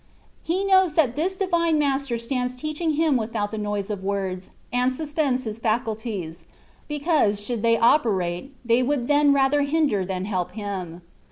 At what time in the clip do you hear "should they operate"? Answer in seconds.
7.45-8.51